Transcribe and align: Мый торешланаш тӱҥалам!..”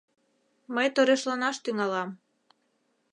Мый 0.73 0.87
торешланаш 0.95 1.57
тӱҥалам!..” 1.63 2.09